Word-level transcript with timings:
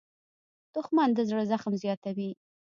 دښمن 0.73 1.09
د 1.13 1.19
زړه 1.29 1.43
زخم 1.51 1.73
زیاتوي 1.83 2.29